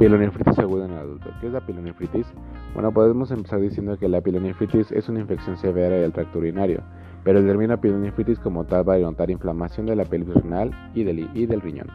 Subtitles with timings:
[0.00, 1.28] Pielonefritis aguda en el adulto.
[1.42, 2.26] ¿Qué es la pielonefritis?
[2.72, 6.82] Bueno, podemos empezar diciendo que la pielonefritis es una infección severa del tracto urinario,
[7.22, 11.04] pero el término pielonefritis como tal va a denotar inflamación de la pelvis renal y
[11.04, 11.88] del, y del riñón.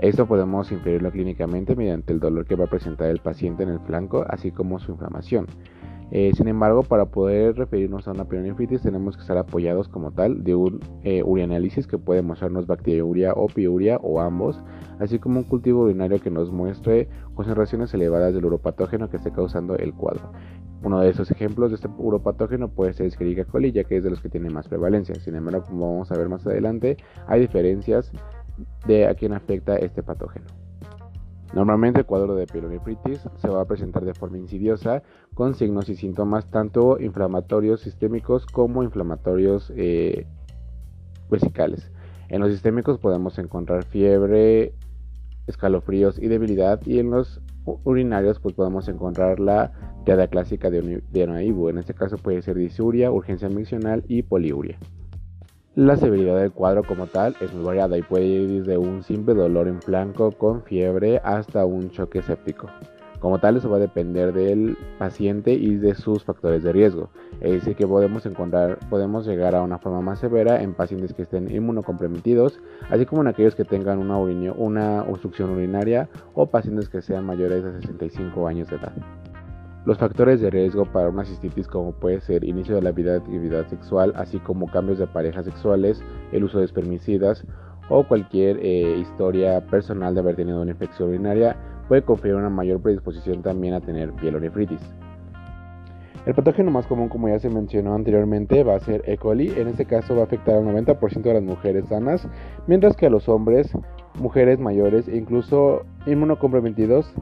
[0.00, 3.78] Esto podemos inferirlo clínicamente mediante el dolor que va a presentar el paciente en el
[3.78, 5.46] flanco, así como su inflamación.
[6.12, 10.44] Eh, sin embargo, para poder referirnos a una pielonefritis tenemos que estar apoyados como tal
[10.44, 14.62] de un eh, urianálisis que puede mostrarnos bacteriuria o piuria o ambos,
[15.00, 19.76] así como un cultivo urinario que nos muestre concentraciones elevadas del uropatógeno que esté causando
[19.76, 20.32] el cuadro.
[20.84, 24.10] Uno de esos ejemplos de este uropatógeno puede ser Escherichia coli, ya que es de
[24.10, 25.14] los que tiene más prevalencia.
[25.16, 28.12] Sin embargo, como vamos a ver más adelante, hay diferencias
[28.86, 30.46] de a quién afecta este patógeno.
[31.56, 35.02] Normalmente el cuadro de pielonefritis se va a presentar de forma insidiosa
[35.32, 40.26] con signos y síntomas tanto inflamatorios sistémicos como inflamatorios eh,
[41.30, 41.90] vesicales.
[42.28, 44.74] En los sistémicos podemos encontrar fiebre,
[45.46, 49.72] escalofríos y debilidad y en los urinarios pues podemos encontrar la
[50.04, 54.78] teada clásica de, de En este caso puede ser disuria, urgencia miccional y poliuria.
[55.76, 59.34] La severidad del cuadro como tal es muy variada y puede ir desde un simple
[59.34, 62.70] dolor en flanco con fiebre hasta un choque séptico.
[63.20, 67.10] Como tal, eso va a depender del paciente y de sus factores de riesgo.
[67.42, 71.22] Es decir, que podemos encontrar, podemos llegar a una forma más severa en pacientes que
[71.22, 72.58] estén inmunocomprometidos,
[72.88, 77.62] así como en aquellos que tengan una, una obstrucción urinaria o pacientes que sean mayores
[77.62, 78.94] de 65 años de edad.
[79.86, 83.18] Los factores de riesgo para una cistitis como puede ser inicio de la vida de
[83.18, 87.46] actividad sexual, así como cambios de parejas sexuales, el uso de espermicidas
[87.88, 91.56] o cualquier eh, historia personal de haber tenido una infección urinaria
[91.86, 94.80] puede conferir una mayor predisposición también a tener pielonefritis.
[96.26, 99.16] El patógeno más común, como ya se mencionó anteriormente, va a ser E.
[99.16, 99.52] coli.
[99.56, 102.26] En este caso va a afectar al 90% de las mujeres sanas,
[102.66, 103.70] mientras que a los hombres,
[104.18, 107.14] mujeres mayores e incluso inmunocomprometidos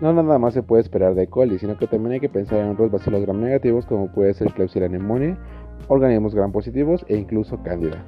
[0.00, 2.70] no nada más se puede esperar de coli, sino que también hay que pensar en
[2.70, 5.36] otros bacilos gram negativos como puede ser Klebsiella pneumoniae,
[5.88, 8.04] organismos gram positivos e incluso cándida.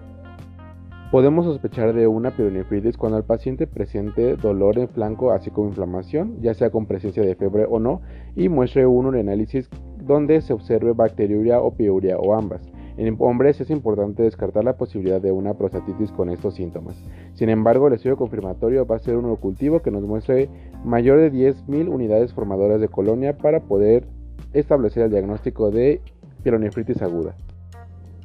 [1.10, 6.40] Podemos sospechar de una pielonefritis cuando el paciente presente dolor en flanco así como inflamación,
[6.40, 8.00] ya sea con presencia de fiebre o no,
[8.36, 9.68] y muestre un urinalysis
[9.98, 12.62] donde se observe bacteriuria o piuria o ambas.
[13.00, 17.02] En hombres es importante descartar la posibilidad de una prostatitis con estos síntomas.
[17.32, 20.50] Sin embargo, el estudio confirmatorio va a ser un ocultivo que nos muestre
[20.84, 24.06] mayor de 10.000 unidades formadoras de colonia para poder
[24.52, 26.02] establecer el diagnóstico de
[26.42, 27.34] pielonefritis aguda.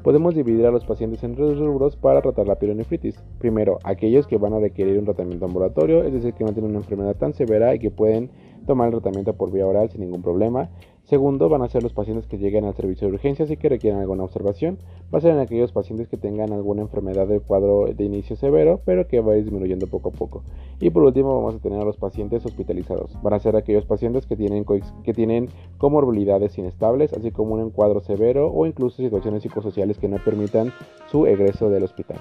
[0.04, 3.16] Podemos dividir a los pacientes en tres rubros para tratar la pielonefritis.
[3.40, 6.80] Primero, aquellos que van a requerir un tratamiento ambulatorio, es decir, que no tienen una
[6.82, 8.30] enfermedad tan severa y que pueden
[8.66, 10.70] tomar el tratamiento por vía oral sin ningún problema.
[11.06, 14.02] Segundo, van a ser los pacientes que lleguen al servicio de urgencias y que requieran
[14.02, 14.80] alguna observación.
[15.14, 18.82] Va a ser en aquellos pacientes que tengan alguna enfermedad del cuadro de inicio severo,
[18.86, 20.42] pero que va disminuyendo poco a poco.
[20.80, 23.22] Y por último, vamos a tener a los pacientes hospitalizados.
[23.22, 24.66] Van a ser aquellos pacientes que tienen,
[25.04, 30.18] que tienen comorbilidades inestables, así como un cuadro severo o incluso situaciones psicosociales que no
[30.24, 30.74] permitan
[31.12, 32.18] su egreso del hospital.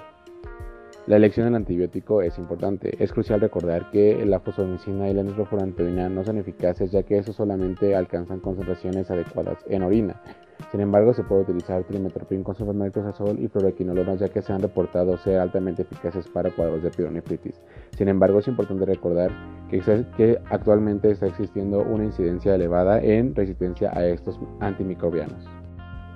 [1.06, 2.97] La elección del antibiótico es importante.
[2.98, 7.37] Es crucial recordar que la fosfomicina y la nitrofurantoína no son eficaces ya que esos
[7.37, 10.19] solamente alcanzan concentraciones adecuadas en orina.
[10.72, 15.19] Sin embargo, se puede utilizar trimetoprim con sulfonamidazol y fluoroquinolonas ya que se han reportado
[15.19, 17.60] ser altamente eficaces para cuadros de pielonefritis.
[17.98, 19.31] Sin embargo, es importante recordar
[19.69, 19.82] que,
[20.16, 25.63] que actualmente está existiendo una incidencia elevada en resistencia a estos antimicrobianos.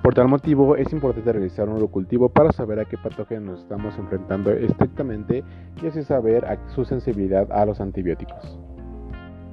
[0.03, 3.98] Por tal motivo es importante realizar un cultivo para saber a qué patógeno nos estamos
[3.98, 5.42] enfrentando estrictamente
[5.82, 8.59] y así saber su sensibilidad a los antibióticos.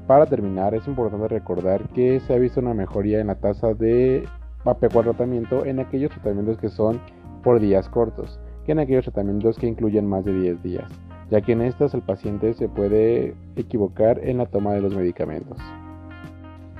[0.07, 4.23] Para terminar, es importante recordar que se ha visto una mejoría en la tasa de
[4.63, 7.01] apecuar tratamiento en aquellos tratamientos que son
[7.44, 10.91] por días cortos, que en aquellos tratamientos que incluyen más de 10 días,
[11.31, 15.57] ya que en estos el paciente se puede equivocar en la toma de los medicamentos.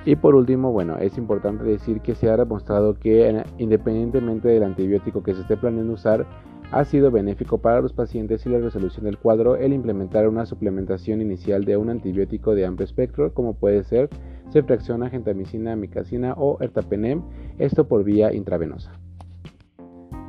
[0.06, 5.24] Y por último, bueno, es importante decir que se ha demostrado que independientemente del antibiótico
[5.24, 6.24] que se esté planeando usar,
[6.70, 11.20] ha sido benéfico para los pacientes y la resolución del cuadro el implementar una suplementación
[11.20, 14.08] inicial de un antibiótico de amplio espectro, como puede ser
[14.52, 17.22] ceftriaxona, gentamicina, micacina o ertapenem,
[17.58, 18.92] esto por vía intravenosa.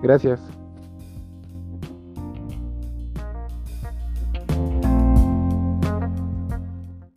[0.02, 0.67] Gracias.